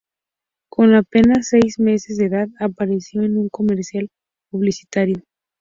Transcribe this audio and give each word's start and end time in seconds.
Con 0.71 0.95
apenas 0.95 1.49
seis 1.49 1.77
meses 1.77 2.17
de 2.17 2.25
edad 2.25 2.47
apareció 2.59 3.21
en 3.21 3.37
un 3.37 3.49
comercial 3.49 4.09
publicitario. 4.49 5.17